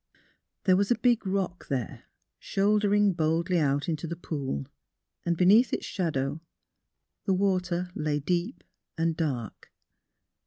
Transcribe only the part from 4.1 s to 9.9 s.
pool, and beneath its shadow the water lay deep and dark.